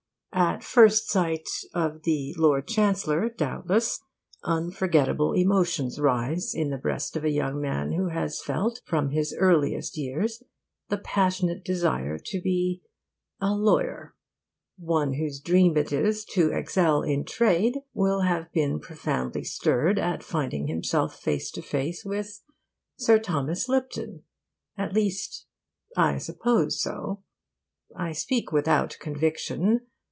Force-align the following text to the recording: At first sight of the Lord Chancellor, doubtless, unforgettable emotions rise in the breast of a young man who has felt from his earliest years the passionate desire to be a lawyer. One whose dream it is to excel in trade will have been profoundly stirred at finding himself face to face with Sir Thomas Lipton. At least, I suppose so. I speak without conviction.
At 0.33 0.63
first 0.63 1.09
sight 1.09 1.47
of 1.73 2.03
the 2.03 2.33
Lord 2.37 2.65
Chancellor, 2.67 3.27
doubtless, 3.29 3.99
unforgettable 4.43 5.33
emotions 5.33 5.99
rise 5.99 6.55
in 6.55 6.69
the 6.69 6.77
breast 6.77 7.15
of 7.17 7.25
a 7.25 7.29
young 7.31 7.59
man 7.61 7.91
who 7.91 8.07
has 8.07 8.41
felt 8.41 8.81
from 8.85 9.09
his 9.09 9.35
earliest 9.37 9.97
years 9.97 10.41
the 10.87 10.97
passionate 10.97 11.63
desire 11.65 12.17
to 12.17 12.41
be 12.41 12.81
a 13.41 13.53
lawyer. 13.53 14.15
One 14.77 15.13
whose 15.15 15.39
dream 15.41 15.75
it 15.77 15.91
is 15.91 16.23
to 16.31 16.51
excel 16.51 17.01
in 17.03 17.25
trade 17.25 17.79
will 17.93 18.21
have 18.21 18.51
been 18.53 18.79
profoundly 18.79 19.43
stirred 19.43 19.99
at 19.99 20.23
finding 20.23 20.67
himself 20.67 21.19
face 21.19 21.51
to 21.51 21.61
face 21.61 22.03
with 22.05 22.41
Sir 22.95 23.19
Thomas 23.19 23.67
Lipton. 23.67 24.23
At 24.77 24.93
least, 24.93 25.45
I 25.97 26.17
suppose 26.17 26.81
so. 26.81 27.21
I 27.95 28.13
speak 28.13 28.51
without 28.53 28.95
conviction. 29.01 29.81